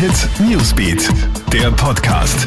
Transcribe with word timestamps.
Hit 0.00 0.30
Newsbeat, 0.40 1.10
der 1.52 1.70
Podcast. 1.72 2.46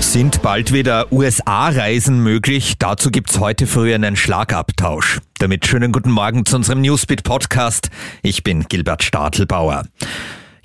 Sind 0.00 0.40
bald 0.40 0.72
wieder 0.72 1.12
USA-Reisen 1.12 2.22
möglich? 2.22 2.76
Dazu 2.78 3.10
gibt's 3.10 3.38
heute 3.38 3.66
früh 3.66 3.92
einen 3.92 4.16
Schlagabtausch. 4.16 5.20
Damit 5.38 5.66
schönen 5.66 5.92
guten 5.92 6.10
Morgen 6.10 6.46
zu 6.46 6.56
unserem 6.56 6.80
Newsbeat 6.80 7.22
Podcast. 7.22 7.90
Ich 8.22 8.42
bin 8.42 8.62
Gilbert 8.62 9.02
Stadelbauer. 9.02 9.82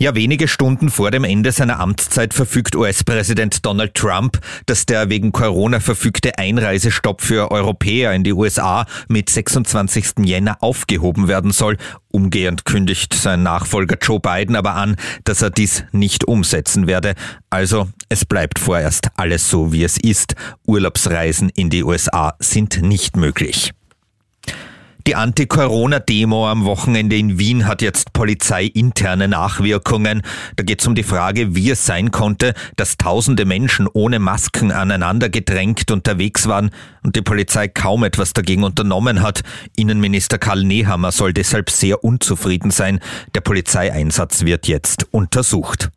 Ja, 0.03 0.15
wenige 0.15 0.49
Stunden 0.49 0.89
vor 0.89 1.11
dem 1.11 1.23
Ende 1.23 1.53
seiner 1.53 1.79
Amtszeit 1.79 2.33
verfügt 2.33 2.75
US-Präsident 2.75 3.65
Donald 3.65 3.93
Trump, 3.93 4.37
dass 4.65 4.85
der 4.85 5.07
wegen 5.07 5.31
Corona 5.31 5.79
verfügte 5.79 6.37
Einreisestopp 6.37 7.21
für 7.21 7.51
Europäer 7.51 8.11
in 8.11 8.25
die 8.25 8.33
USA 8.33 8.85
mit 9.07 9.29
26. 9.29 10.25
Jänner 10.25 10.57
aufgehoben 10.59 11.29
werden 11.29 11.51
soll. 11.51 11.77
Umgehend 12.09 12.65
kündigt 12.65 13.13
sein 13.13 13.43
Nachfolger 13.43 13.95
Joe 14.01 14.19
Biden 14.19 14.57
aber 14.57 14.75
an, 14.75 14.97
dass 15.23 15.41
er 15.41 15.51
dies 15.51 15.85
nicht 15.93 16.25
umsetzen 16.25 16.85
werde. 16.85 17.13
Also 17.49 17.87
es 18.09 18.25
bleibt 18.25 18.59
vorerst 18.59 19.07
alles 19.15 19.49
so, 19.49 19.71
wie 19.71 19.85
es 19.85 19.97
ist. 19.97 20.35
Urlaubsreisen 20.67 21.47
in 21.47 21.69
die 21.69 21.85
USA 21.85 22.33
sind 22.39 22.81
nicht 22.81 23.15
möglich. 23.15 23.71
Die 25.05 25.15
Anti-Corona-Demo 25.15 26.47
am 26.47 26.63
Wochenende 26.63 27.17
in 27.17 27.37
Wien 27.37 27.67
hat 27.67 27.81
jetzt 27.81 28.13
polizeiinterne 28.13 29.27
Nachwirkungen. 29.27 30.21
Da 30.55 30.63
geht 30.63 30.79
es 30.79 30.87
um 30.87 30.95
die 30.95 31.03
Frage, 31.03 31.55
wie 31.55 31.71
es 31.71 31.85
sein 31.85 32.11
konnte, 32.11 32.53
dass 32.77 32.95
tausende 32.95 33.43
Menschen 33.43 33.89
ohne 33.91 34.19
Masken 34.19 34.71
aneinander 34.71 35.27
gedrängt 35.27 35.91
unterwegs 35.91 36.47
waren 36.47 36.71
und 37.03 37.17
die 37.17 37.21
Polizei 37.21 37.67
kaum 37.67 38.05
etwas 38.05 38.31
dagegen 38.31 38.63
unternommen 38.63 39.21
hat. 39.21 39.41
Innenminister 39.75 40.37
Karl 40.37 40.63
Nehammer 40.63 41.11
soll 41.11 41.33
deshalb 41.33 41.69
sehr 41.69 42.05
unzufrieden 42.05 42.71
sein. 42.71 43.01
Der 43.35 43.41
Polizeieinsatz 43.41 44.45
wird 44.45 44.69
jetzt 44.69 45.07
untersucht. 45.11 45.89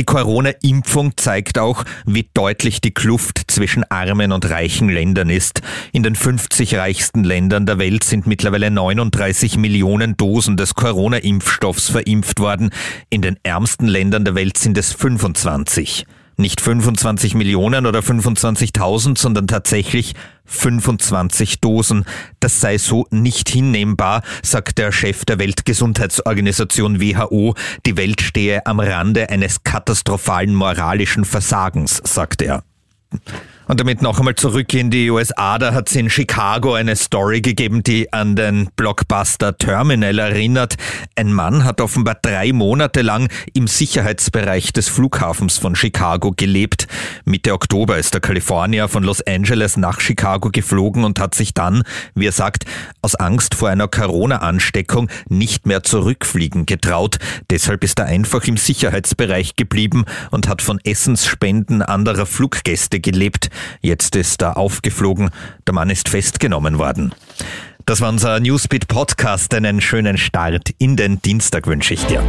Die 0.00 0.06
Corona-Impfung 0.06 1.12
zeigt 1.18 1.58
auch, 1.58 1.84
wie 2.06 2.26
deutlich 2.32 2.80
die 2.80 2.90
Kluft 2.90 3.42
zwischen 3.48 3.84
armen 3.90 4.32
und 4.32 4.48
reichen 4.48 4.88
Ländern 4.88 5.28
ist. 5.28 5.60
In 5.92 6.02
den 6.02 6.14
50 6.14 6.76
reichsten 6.76 7.22
Ländern 7.22 7.66
der 7.66 7.78
Welt 7.78 8.02
sind 8.04 8.26
mittlerweile 8.26 8.70
39 8.70 9.58
Millionen 9.58 10.16
Dosen 10.16 10.56
des 10.56 10.74
Corona-Impfstoffs 10.74 11.90
verimpft 11.90 12.40
worden. 12.40 12.70
In 13.10 13.20
den 13.20 13.36
ärmsten 13.42 13.88
Ländern 13.88 14.24
der 14.24 14.34
Welt 14.34 14.56
sind 14.56 14.78
es 14.78 14.94
25. 14.94 16.06
Nicht 16.38 16.62
25 16.62 17.34
Millionen 17.34 17.84
oder 17.84 18.00
25.000, 18.00 19.18
sondern 19.18 19.48
tatsächlich 19.48 20.14
25 20.50 21.60
Dosen. 21.60 22.04
Das 22.40 22.60
sei 22.60 22.76
so 22.76 23.06
nicht 23.10 23.48
hinnehmbar, 23.48 24.22
sagt 24.42 24.78
der 24.78 24.92
Chef 24.92 25.24
der 25.24 25.38
Weltgesundheitsorganisation 25.38 27.00
WHO. 27.00 27.54
Die 27.86 27.96
Welt 27.96 28.20
stehe 28.20 28.66
am 28.66 28.80
Rande 28.80 29.30
eines 29.30 29.62
katastrophalen 29.62 30.54
moralischen 30.54 31.24
Versagens, 31.24 32.02
sagt 32.04 32.42
er. 32.42 32.64
Und 33.70 33.78
damit 33.78 34.02
noch 34.02 34.18
einmal 34.18 34.34
zurück 34.34 34.74
in 34.74 34.90
die 34.90 35.10
USA. 35.10 35.56
Da 35.56 35.72
hat 35.72 35.88
es 35.88 35.94
in 35.94 36.10
Chicago 36.10 36.74
eine 36.74 36.96
Story 36.96 37.40
gegeben, 37.40 37.84
die 37.84 38.12
an 38.12 38.34
den 38.34 38.68
Blockbuster 38.74 39.56
Terminal 39.56 40.18
erinnert. 40.18 40.74
Ein 41.14 41.32
Mann 41.32 41.62
hat 41.62 41.80
offenbar 41.80 42.16
drei 42.20 42.52
Monate 42.52 43.02
lang 43.02 43.28
im 43.54 43.68
Sicherheitsbereich 43.68 44.72
des 44.72 44.88
Flughafens 44.88 45.58
von 45.58 45.76
Chicago 45.76 46.32
gelebt. 46.36 46.88
Mitte 47.24 47.52
Oktober 47.52 47.96
ist 47.96 48.12
der 48.12 48.20
Kalifornier 48.20 48.88
von 48.88 49.04
Los 49.04 49.24
Angeles 49.24 49.76
nach 49.76 50.00
Chicago 50.00 50.48
geflogen 50.50 51.04
und 51.04 51.20
hat 51.20 51.36
sich 51.36 51.54
dann, 51.54 51.84
wie 52.16 52.26
er 52.26 52.32
sagt, 52.32 52.64
aus 53.02 53.14
Angst 53.14 53.54
vor 53.54 53.68
einer 53.68 53.86
Corona-Ansteckung 53.86 55.08
nicht 55.28 55.66
mehr 55.66 55.84
zurückfliegen 55.84 56.66
getraut. 56.66 57.18
Deshalb 57.50 57.84
ist 57.84 58.00
er 58.00 58.06
einfach 58.06 58.42
im 58.48 58.56
Sicherheitsbereich 58.56 59.54
geblieben 59.54 60.06
und 60.32 60.48
hat 60.48 60.60
von 60.60 60.80
Essensspenden 60.82 61.82
anderer 61.82 62.26
Fluggäste 62.26 62.98
gelebt. 62.98 63.48
Jetzt 63.80 64.16
ist 64.16 64.42
er 64.42 64.56
aufgeflogen. 64.56 65.30
Der 65.66 65.74
Mann 65.74 65.90
ist 65.90 66.08
festgenommen 66.08 66.78
worden. 66.78 67.14
Das 67.86 68.00
war 68.00 68.08
unser 68.08 68.38
Newsbeat 68.40 68.88
Podcast. 68.88 69.54
Einen 69.54 69.80
schönen 69.80 70.16
Start 70.16 70.70
in 70.78 70.96
den 70.96 71.20
Dienstag 71.22 71.66
wünsche 71.66 71.94
ich 71.94 72.04
dir. 72.06 72.22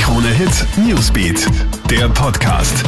Krone 0.00 0.28
Hit 0.28 0.66
Newsbeat, 0.76 1.46
der 1.90 2.08
Podcast. 2.08 2.84